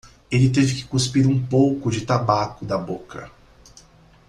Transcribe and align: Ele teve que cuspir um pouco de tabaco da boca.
Ele 0.31 0.49
teve 0.49 0.73
que 0.73 0.83
cuspir 0.85 1.27
um 1.29 1.39
pouco 1.45 1.91
de 1.91 2.03
tabaco 2.07 2.65
da 2.65 2.75
boca. 2.75 3.31